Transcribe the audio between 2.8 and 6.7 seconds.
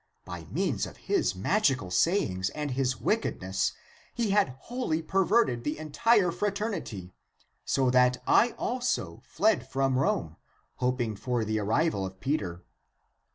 wickedness he had wholly perverted the entire fra